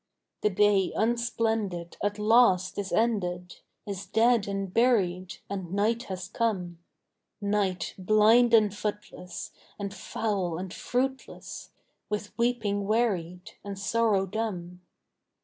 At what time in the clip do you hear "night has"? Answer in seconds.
5.73-6.27